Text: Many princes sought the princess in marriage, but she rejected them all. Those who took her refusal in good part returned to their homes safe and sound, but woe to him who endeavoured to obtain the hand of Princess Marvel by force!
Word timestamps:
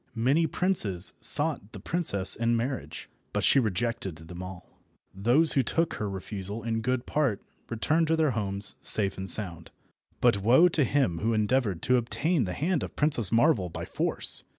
Many 0.15 0.47
princes 0.47 1.13
sought 1.19 1.73
the 1.73 1.79
princess 1.79 2.35
in 2.35 2.57
marriage, 2.57 3.07
but 3.33 3.43
she 3.43 3.59
rejected 3.59 4.15
them 4.15 4.41
all. 4.41 4.79
Those 5.13 5.53
who 5.53 5.61
took 5.61 5.93
her 5.97 6.09
refusal 6.09 6.63
in 6.63 6.81
good 6.81 7.05
part 7.05 7.39
returned 7.69 8.07
to 8.07 8.15
their 8.15 8.31
homes 8.31 8.73
safe 8.81 9.15
and 9.19 9.29
sound, 9.29 9.69
but 10.19 10.41
woe 10.41 10.67
to 10.69 10.83
him 10.85 11.19
who 11.19 11.35
endeavoured 11.35 11.83
to 11.83 11.97
obtain 11.97 12.45
the 12.45 12.53
hand 12.53 12.81
of 12.81 12.95
Princess 12.95 13.31
Marvel 13.31 13.69
by 13.69 13.85
force! 13.85 14.43